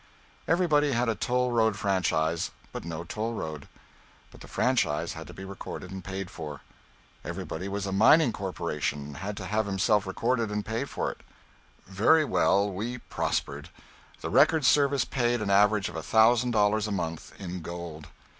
Everybody 0.47 0.93
had 0.93 1.09
a 1.09 1.13
toll 1.13 1.51
road 1.51 1.77
franchise, 1.77 2.49
but 2.71 2.83
no 2.83 3.03
toll 3.03 3.35
road. 3.35 3.67
But 4.31 4.41
the 4.41 4.47
franchise 4.47 5.13
had 5.13 5.27
to 5.27 5.33
be 5.35 5.45
recorded 5.45 5.91
and 5.91 6.03
paid 6.03 6.31
for. 6.31 6.61
Everybody 7.23 7.67
was 7.69 7.85
a 7.85 7.91
mining 7.91 8.33
corporation, 8.33 8.99
and 9.03 9.17
had 9.17 9.37
to 9.37 9.45
have 9.45 9.67
himself 9.67 10.07
recorded 10.07 10.49
and 10.49 10.65
pay 10.65 10.85
for 10.85 11.11
it. 11.11 11.21
Very 11.85 12.25
well, 12.25 12.67
we 12.71 12.97
prospered. 12.97 13.69
The 14.21 14.31
record 14.31 14.65
service 14.65 15.05
paid 15.05 15.39
an 15.39 15.51
average 15.51 15.87
of 15.87 15.95
a 15.95 16.01
thousand 16.01 16.49
dollars 16.49 16.87
a 16.87 16.91
month, 16.91 17.39
in 17.39 17.61
gold. 17.61 18.07